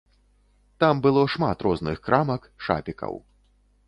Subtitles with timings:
[0.83, 3.13] Там было шмат розных крамак, шапікаў.